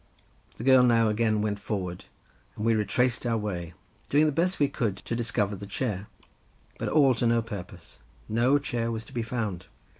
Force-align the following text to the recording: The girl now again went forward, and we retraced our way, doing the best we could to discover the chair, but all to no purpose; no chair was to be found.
The 0.57 0.63
girl 0.63 0.81
now 0.81 1.09
again 1.09 1.43
went 1.43 1.59
forward, 1.59 2.05
and 2.55 2.65
we 2.65 2.73
retraced 2.73 3.23
our 3.23 3.37
way, 3.37 3.75
doing 4.09 4.25
the 4.25 4.31
best 4.31 4.59
we 4.59 4.67
could 4.67 4.97
to 4.97 5.15
discover 5.15 5.55
the 5.55 5.67
chair, 5.67 6.07
but 6.79 6.89
all 6.89 7.13
to 7.13 7.27
no 7.27 7.43
purpose; 7.43 7.99
no 8.27 8.57
chair 8.57 8.89
was 8.91 9.05
to 9.05 9.13
be 9.13 9.21
found. 9.21 9.67